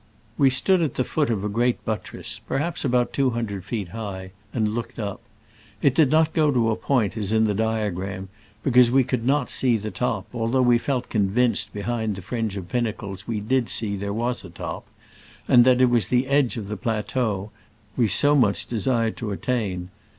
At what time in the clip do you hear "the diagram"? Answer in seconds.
7.43-8.29